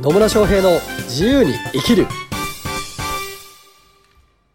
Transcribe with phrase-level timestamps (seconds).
[0.00, 2.06] 野村翔平の自由に生きる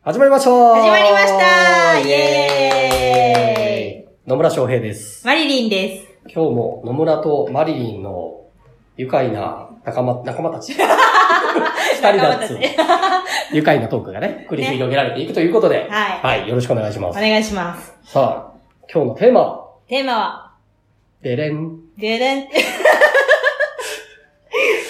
[0.01, 5.25] 始まりました始まりましたイエーイ野村翔平です。
[5.27, 6.07] マリリンです。
[6.33, 8.47] 今日も野村とマリリンの
[8.97, 10.73] 愉快な仲間、仲間たち。
[10.73, 10.79] 二
[12.13, 12.59] 人だっつ
[13.53, 17.19] 愉快なトークがね、繰り広げられていくということで、はいはい、よろしくお願いします。
[17.19, 17.93] お願いします。
[18.03, 18.57] さあ、
[18.91, 20.51] 今日のテーマは、テーマは、
[21.21, 21.77] でれん。
[21.97, 22.47] ででん。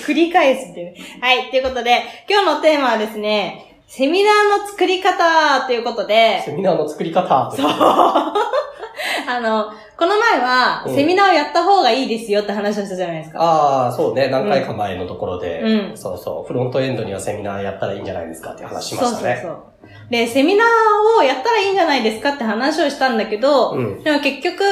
[0.07, 0.95] 繰り返すっていう。
[1.19, 7.67] はい、ということで、今日のテーマはですね、セミナーの作り方ということで、セミナーの作り方そう。
[9.29, 9.65] あの、
[9.97, 13.39] この前は、うんセミナーをやった方がいいですよって話をしたじゃないですか。
[13.41, 14.29] ああ、そうね。
[14.29, 19.39] 何回か前のところで、うんそうそう、フロントエンドにはセミナーやったらいいんじゃないですかって話しましたね。
[19.41, 20.11] そうそうそう。
[20.11, 20.67] で、セミナー
[21.19, 24.63] をやったらいいんじゃないですかって話をしたんだけど、うんでも結局、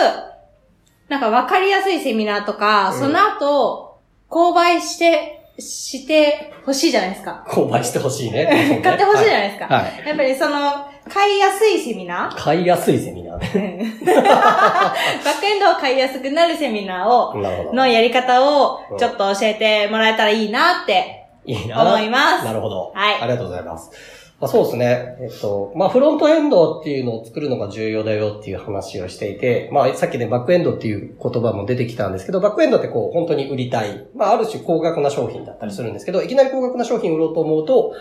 [1.09, 3.84] なんか分かりやすいセミナーとか、うんその後、
[4.29, 7.45] 購買して、して欲しいじゃないですか。
[7.47, 8.81] 購買してほしいね。
[8.83, 9.65] 買ってほしいじゃないですか。
[9.73, 9.83] はい。
[9.85, 17.35] はいやっぱりその、買いやすいセミナ買いやすいセミナー バックエンドを買いやすくなるセミナーを。
[17.73, 21.79] のやり方をうんちょっと教えてもらえたらいいなっていいな。
[21.83, 22.45] 思います。
[22.45, 22.91] なるほど。
[22.95, 23.91] はいありがとうございます。
[24.39, 25.15] まあ、そうですね。
[25.21, 34.07] えっと、まあ、フロントエンドっていうのを作るのが重要だよっていう話をしていて、まあ、さっきね、バックエンドっていう言葉も出てきたんですけど、バックエンドってこう、本当に売りたい。
[34.13, 37.93] まあ、ある種高額な商品だったりするんですけど、いきなり高額な商品売ろうと思うと、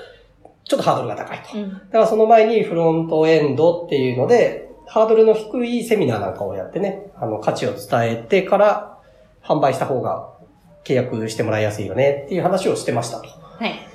[0.65, 1.57] ちょっとハードルが高いと。
[1.57, 1.71] うん。
[1.71, 8.99] だからその前にフロントエンドっていうので、ハードルの低いセミナーなんかをやってね、あの、価値を伝えてから
[9.43, 10.31] 販売した方が
[10.85, 13.29] 契約してもらいやすいよねっていう話をしてましたと。
[13.29, 13.94] はい。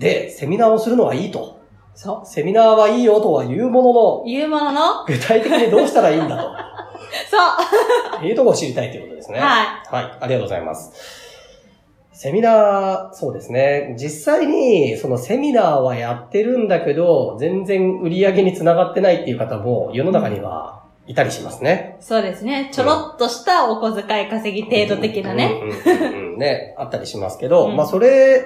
[0.00, 1.60] で、セミナーをするのはいいと。
[1.94, 2.26] そう。
[2.26, 6.36] セミナーはいいよとは言うものの、言うものの、具体的にどうしたらいいんだ
[7.30, 8.12] そう。
[8.12, 8.16] と。
[8.18, 9.38] っていうところを知りたいということですね。
[9.38, 10.04] ははい。
[10.20, 10.92] ありがとうございます。
[12.12, 13.94] セミナー、そうですね。
[13.98, 21.96] 実際に、そのセミナーはやってるんだけど、全然売り上げにつながってないっていう方も世の中にはいたりしますね。
[22.00, 22.68] そうですね。
[22.72, 25.60] ちょろっとしたお小遣い稼ぎ程度的なね。
[25.62, 28.44] うんうんうんうんね、あったりしますけど、うんまあそれ、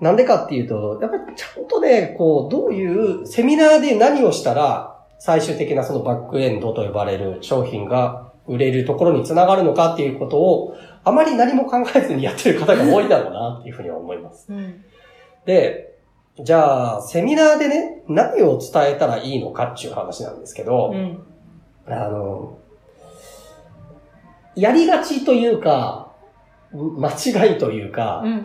[0.00, 14.46] なんでかっていうと、やっぱりちゃんとね、こう、どういう、セミナーで何をしたら、最終的なそのバックエンドと呼ばれる商品が売れるところにつながるのかっていうことを、あまり何も考えずにやってる方が多いだろうなっていうふうには思います。
[14.50, 14.84] うん。
[15.46, 15.96] で、
[16.42, 21.22] じゃあ、セミナーでね、何を伝えたらいいのかっていう話なんですけど、うん。
[21.88, 22.58] あの、
[24.54, 26.05] やりがちというか、
[26.72, 28.44] 間違いというか、うん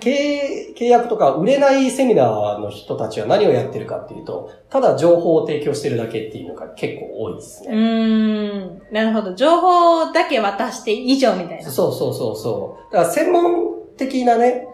[0.79, 7.75] 約とか売れないセミナーの人たちは何をやってるかっていうと、ただ情報を提供してるだけっていうのが結構多いですうね。
[7.75, 8.81] ーん。
[8.91, 9.33] なるほど。
[9.35, 11.69] 情報だけ渡して以上みたいな。
[11.69, 12.93] そうそうそうそう。
[12.93, 13.65] だから専門
[13.97, 14.67] 的なね、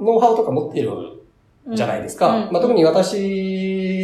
[0.00, 0.90] ノウハウとか持ってる
[1.74, 2.28] じゃないですか。
[2.28, 3.16] うんまあ、特に私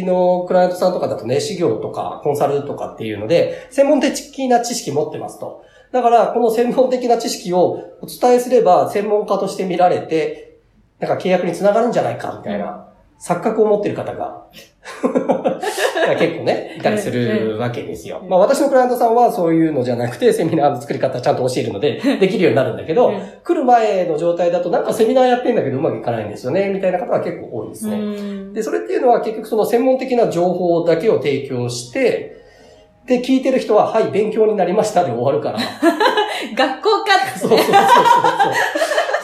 [0.03, 5.63] のクライアントさんとかだとね、資業とかコンサルとかっていうので、専門的な知識持ってますと。
[5.91, 10.57] だから、この専門的な知識をお伝えすれば、専門家として見られて、
[10.99, 12.87] なんか契約につながるんじゃないか、みたいな、
[13.19, 14.45] 錯覚を持ってる方が、
[16.19, 18.19] 結構ね、いたりするわけですよ。
[18.21, 27.95] うんまあ私のクライアントさんはそういうのじゃなくて、セミナーの作り方ちゃんと教えるので、できるようになるんだけど、うん来る前の状態だとなんかセミナーやってんだけどうまくいかないんですよね、みたいな方は結構多いですね。
[27.95, 32.43] うんで、それっていうのは結局その専門的な情報だけを提供して、
[33.05, 35.59] で、聞いてる人は、はい、勉強になりましたで終わるから。
[36.55, 37.73] 学校かってそうそうそうそう。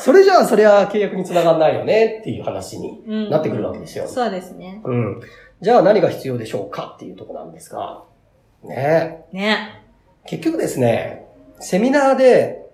[0.09, 4.07] それじゃあ、そりゃ契約につながんないよねっていう話にうんなってくるわけですよ。
[4.07, 4.81] そうですね。
[4.83, 5.21] うん。
[5.61, 8.01] じゃあ何が必要でしょうかっていうところなんですが、
[8.63, 9.83] ねね。
[10.25, 11.27] 結局ですね、
[11.59, 12.65] セミナーで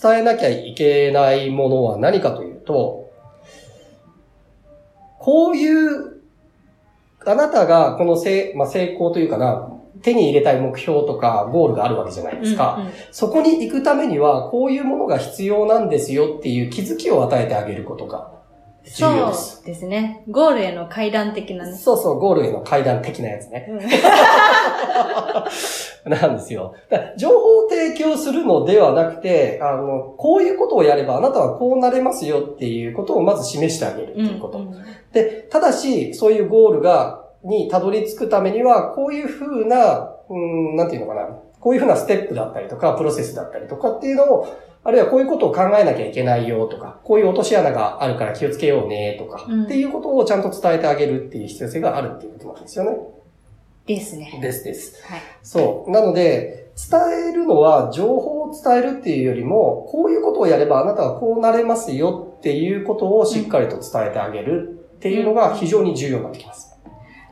[0.00, 3.10] 伝えなきゃいけないものは何かというと、
[5.18, 6.20] こういう、
[7.26, 9.75] あなたがこの成,、まあ、成功というかな、
[10.06, 12.76] 手に入れたい目標とかゴールがあるわけじゃないですか。
[12.78, 18.30] うんうんそこに行くためには、こういうものが必要なんですよっていう気づきを与えてあげることが
[18.84, 19.56] 重要です。
[19.56, 20.22] そうですね。
[20.28, 21.74] ゴールへの階段的なね。
[21.74, 23.66] そうそう、ゴールへの階段的なやつね。
[23.68, 23.80] うん
[26.08, 26.74] なんですよ。
[27.16, 27.34] 情報
[27.66, 34.58] を提供するのではなくて、あの、こういうことをやればあなたはこうなれますよっていうことをまず示してあげるっていうこと。
[34.58, 34.72] うん
[35.12, 41.28] で、ただし、そういうゴールが、にたどり着くためには、こういうふうな、うん、なんていうのかな。
[41.60, 44.46] こういうふうなステップだったりとか、プロセスだったりとかっていうのを、
[44.84, 52.96] あるいはこういうことを考えなきゃいけないよとか、こういう落とし穴があるから気をつけようねとか、うんっていうことをちゃんと伝えてあげるっていう必要性があるっていうことなんですよね。
[53.86, 54.38] ですね。
[54.40, 55.02] ですです。
[55.04, 55.20] はい。
[55.42, 55.90] そう。
[55.90, 66.75] なので、伝えるのは情報を伝えるっていうよりも、こういうことをやればあなたはこうなれますよっていうことをしっかりと伝えてあげるっていうのが非常に重要になってきます。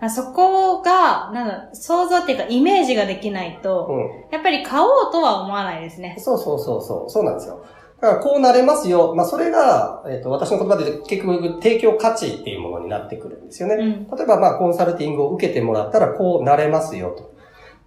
[0.01, 4.33] あそこが、なんだ、想像っていうかイメージができないと、うん。
[4.33, 6.17] やっぱり買おうとは思わないですね。
[6.19, 7.65] そうそうそうそう、そうなんですよ。
[8.01, 9.15] だからこうなれますよ。
[9.15, 13.77] まあそれが、えっ、と、私の言葉で結局提供価値っていうものになってくるんですよね。
[13.77, 14.17] うん。
[14.17, 17.35] 例えばまあコンサルティングを受けてもらったらこうなれますよと。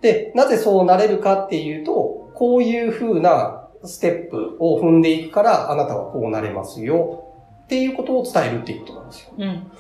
[0.01, 7.25] で、なぜそうなれるかっていうと、こういう風なステップを踏んでいくからあなたはこうなれますよ
[7.65, 9.33] っていうことを伝えるっていうことなんですよ。
[9.38, 9.71] うん。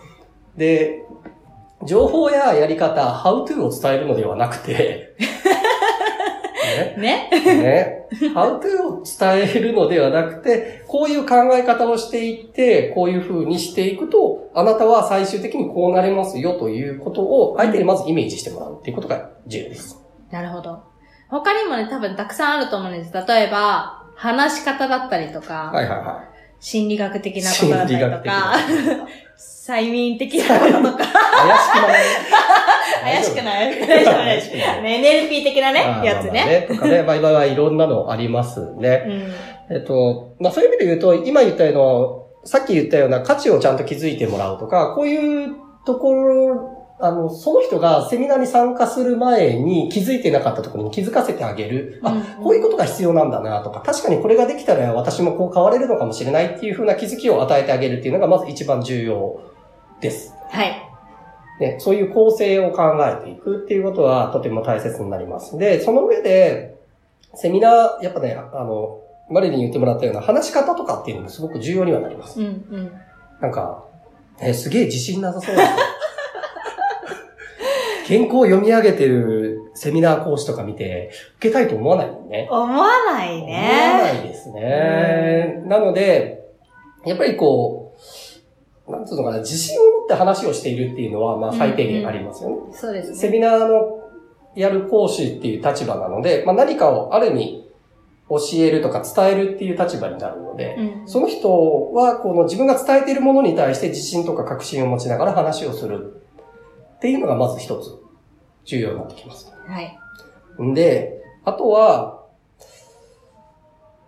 [0.57, 1.03] で、
[1.85, 5.15] 情報ややり方、how to を伝えるのではなくて、
[6.97, 8.07] ね、ねね。
[8.33, 19.99] how to を伝えるのではなくて、こういう考え方をしていって、こういう風にしていくと、あなたは最終的にこうなれますよということを、相手にまずイメージしてもらうっていうことが重要です。
[20.31, 20.79] なるほど。
[21.29, 23.13] 他にもね、多分たくさんあると思うんです。
[23.13, 26.23] 例えば、話し方だったりとか、はいはいは
[26.59, 28.53] 心理学的なことだったりとか
[29.67, 31.07] 催眠的なこととか、い。
[31.07, 32.77] 怪しくなね。
[33.05, 33.87] 怪しくない？
[33.87, 36.65] 怪しくない怪しくないね NLP 的なねやつまあまあね。
[36.69, 39.03] とかね、まあ今はいろんなのありますね。
[39.69, 39.75] うん。
[39.75, 45.49] えっと、まあそういう意味で言うと、今言ったような、さっき言ったような価値をちゃんと気づいてもらうとか、こういう
[45.85, 51.99] ところ、あの、その人がセミナーに参加する前に気づいてなかったところに気づかせてあげる。
[52.03, 59.39] あ、うんこういうことが必要なんだなとか、確かにこれができたら私もこう変われるのかもしれないっていうふうな気づきを与えてあげるっていうのがまず一番重要
[60.01, 60.33] です。
[60.49, 60.87] はい。
[61.59, 65.57] ね、そういう構成を考えていくっていうことはとても大切になります。
[65.57, 66.77] で、その上で、
[67.33, 72.39] セミナー、やっぱね、あの、マリリンに言ってもらったような話し方とかっていうのもすごく重要にはなります。
[72.39, 72.91] うん、うん。
[73.41, 73.83] なんか、
[74.39, 75.75] え、すげえ自信なさそうですね。
[78.07, 82.47] 原稿を読み上げてるセミナー講師とか見て、受けたいと思わないもんね。
[82.49, 84.21] 思わない思わなね。
[84.25, 85.63] いですね。
[85.65, 86.47] なので、
[87.05, 87.95] やっぱりこ
[88.87, 92.55] う、なんつうのかな、自信を持って話をしているっていうのは、まあ最低限ありますよね。
[92.71, 93.33] そうですセね。
[93.33, 93.99] ミナーの
[94.55, 97.67] やる講師っていう立場なので、まあ何かをある意味
[98.29, 101.07] 教えるとか伝えるっていう立場になるので、うん。
[101.07, 106.21] その人はこの自分が伝えているものに対して自信とか確信を持ちながら話をする
[106.95, 107.96] っていうのがまず一つ
[108.67, 109.51] 重要になってきます。
[109.65, 109.97] はい。
[110.61, 112.25] んで、あとは、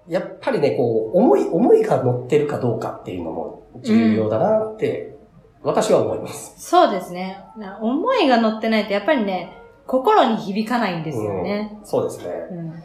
[0.07, 5.15] やっぱりね、こう、思い、思いが乗ってるかどうかっていうのも重要だなって、
[5.63, 6.53] 私は思います。
[6.57, 7.43] そうですね。
[7.57, 11.77] な思いが乗ってないと、やっぱりね、心に響かないんですよね。
[11.79, 12.33] うんそうですね。
[12.51, 12.83] うん。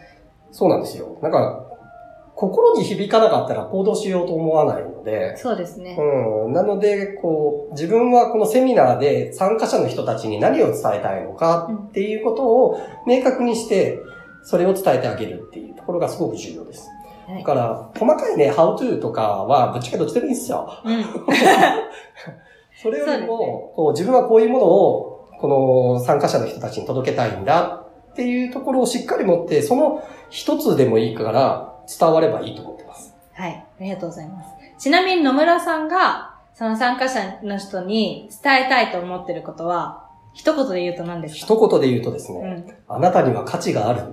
[0.53, 1.19] そうなんですよ。
[1.23, 1.67] なんか、
[2.35, 5.97] 心に響かなかったら行動しようと思わないので、そうですね。
[5.99, 6.53] うん。
[6.53, 13.99] なので、こう、自分はこのセミナーで参加者の人たちに何を伝えたいのかっていうことを明確にして、
[14.43, 16.89] それを伝えてあげるっていうところがすごく重要です。
[16.89, 20.69] はいだから、細かいね、how to とかは、ぶっちゃけどっちでもいいんですよ。
[20.85, 21.05] うん。
[22.83, 33.15] それよりも、こう自分はこういうものを、この参加者の人たちに届けたいんだっていうところをしっかり持って、その一つでもいいから伝わればいいと思ってます。
[33.33, 33.53] はい。
[33.53, 34.63] ありがとうございます。
[34.84, 41.54] ちなみに野村さんが、その参加者の人に伝えたいと思ってることは、一言で言うと何ですか？
[41.54, 42.94] 一言で言うとですね、うん。
[42.94, 44.04] あなたには価値があるっ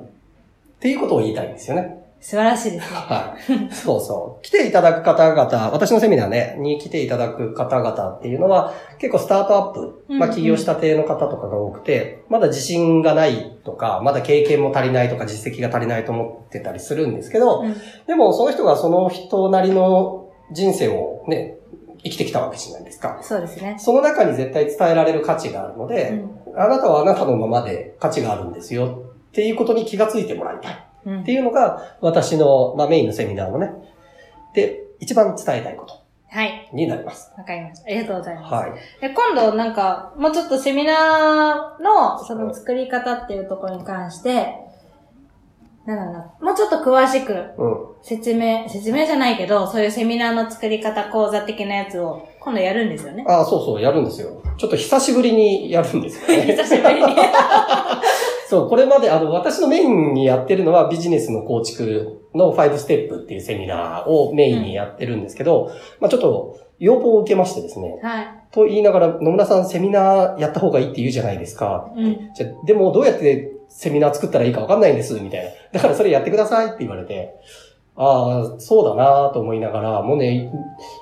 [0.80, 2.02] ていうことを言いたいんですよね。
[2.22, 2.96] 素晴らしいですね。
[2.96, 3.74] はい。
[3.74, 4.46] そうそう。
[4.46, 17.76] 来ていただく方々、私のセミナーね、に来ていただく方々っていうのは、結構スタートアップ、うんまあ起業したての方とかが多くて、まだ自信がないとか、まだ経験も足りないとか、実績が足りないと思ってたりするんですけど、うん
[18.08, 20.21] でもその人がその人なりの
[20.52, 21.58] 人生をね、
[22.04, 23.20] 生きてきたわけじゃないですか。
[23.22, 23.76] そうですね。
[23.80, 26.60] その中に絶対伝えられる価値があるので、うん。
[26.62, 30.88] あなたはあなたのままで価値があるんですよっていうことに気がついてもらいたい。
[31.06, 33.72] うんっていうのが、私の、まあ、メインのセミナーのね、
[34.54, 36.70] で、一番伝えたいことはい。
[36.74, 37.32] になります。
[37.38, 37.86] わかりました。
[37.88, 38.54] ありがとうございます。
[38.54, 38.72] はい。
[39.02, 44.54] で今度なんか、もうちょっとセミナーのその作り方っていうところに関して、
[45.86, 47.92] なんだろうな、もうちょっと詳しくうん。
[48.04, 53.24] 説明、説明じゃないけど、そういうセミナーの作り方講座的なやつを今度やるんですよね。
[53.28, 54.42] ああ、そうそう、やるんですよ。
[54.58, 56.44] ちょっと久しぶりにやるんですよね。
[56.56, 57.16] 久しぶりに。
[58.48, 68.28] そう、これまで、あの、私のメインにやってるのはビジネスの構築の5ステップっていうセミナーをメインにやってるんですけど、まあちょっと要望を受けましてですね、はい。
[68.52, 71.92] と言いながら、野村さんセミナーやった方がいいって言うじゃないですか。
[71.96, 72.32] うん。
[72.34, 75.50] じゃあでもどうやってセミナー作ったらいいかわかんないんです、みたいな。
[75.74, 77.34] だからそれやってくださいって言われて、
[77.96, 80.50] ああ、そうだなと思いながら、もうね、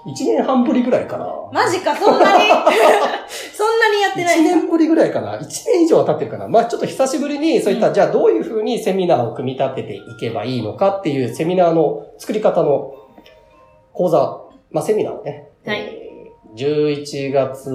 [0.07, 1.27] 1年半ぶりぐらいかな。
[1.53, 2.43] マジか、そんなに？
[3.53, 12.93] そんなにやってない1年ぶりぐらいかな ?1 年以上は経ってるかなまあちょっと久しぶりにそういった、うんじゃあどういうふうにセミナーを組み立てていけばいいのかっていうセミナーの作り方の
[13.93, 16.09] 講座、まあセミナーをね、はいえー
[16.55, 17.69] 11月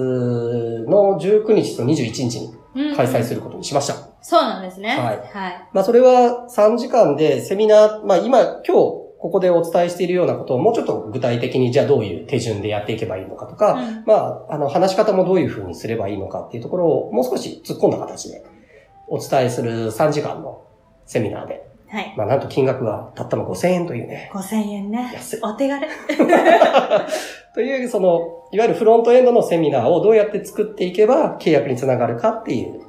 [0.87, 3.95] の19日と21日にうん開催することにしました。
[4.27, 4.89] そうなんですね。
[4.89, 4.97] はい
[5.31, 5.69] はい。
[5.71, 14.15] まあそれは3時間でセミナー、まあ今、今日ここでお伝えしているようなことをもうちょっと具体的にじゃあどういう手順でやっていけばいいのかとか、うんま
[14.49, 18.43] あ、あの、話し方もどういうふうにすればいいのかっていうところをもう少し突っ込んだ形で
[19.07, 20.65] お伝えする3時間の
[21.05, 22.15] セミナーで、はい。
[22.17, 25.11] まあなんと金額はたったの5000円というね、5000円ね。
[25.13, 25.39] 安い。
[25.43, 25.87] お手軽。
[27.53, 32.84] という、その、いわゆるフロントエンドのセミナーをどうやって作っていけば契約につながるかっていう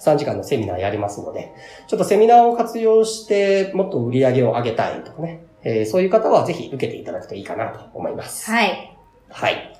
[0.00, 1.52] 3時間のセミナーやりますので、
[1.86, 8.50] ちょっとセミナーを活用してもっと売り上げを上げたいとかね、えーそういう方はぜひ受けていただくといいかなと思います。
[8.50, 8.96] はい。
[9.30, 9.76] はい。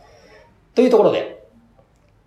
[0.74, 1.38] というところで、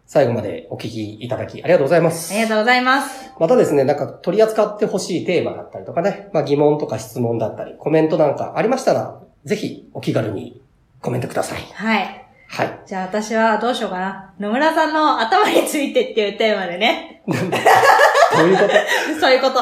[0.06, 2.34] 最後までお聞きいただきありがとうございます。
[2.34, 3.32] ありがとうございます。
[3.40, 10.62] またですね、なんか取り扱ってほしいテーマだったりとかね、まあ疑問とか質問だったり、コメントなんかありましたら、ぜひお気軽に
[11.02, 11.62] コメントください。
[11.74, 12.28] はい。
[12.54, 12.80] はい。
[12.86, 14.34] じゃあ私はどうしようかな。
[14.40, 17.22] 野村さんの頭についてっていうテーマでね。
[17.26, 18.70] どういうこと？
[19.22, 19.58] そういうこと。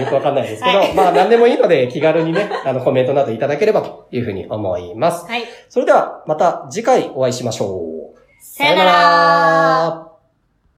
[0.00, 5.26] よくわかんないですけど、はいまあ何でもいいので気軽にね、あのコメントなどいただければというふうに思います。
[5.26, 5.44] はい。
[5.68, 8.20] それではまた次回お会いしましょう。
[8.40, 10.06] さよなら